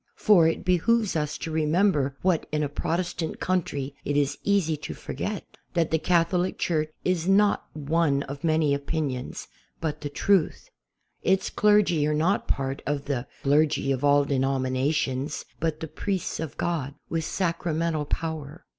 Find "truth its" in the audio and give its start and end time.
10.09-11.51